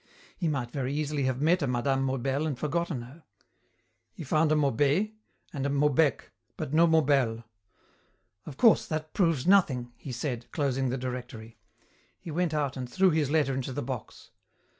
[0.35, 1.99] He might very easily have met a Mme.
[2.03, 3.23] Maubel and forgotten her.
[4.11, 5.13] He found a Maubé
[5.53, 7.43] and a Maubec, but no Maubel.
[8.47, 11.59] "Of course, that proves nothing," he said, closing the directory.
[12.19, 14.31] He went out and threw his letter into the box.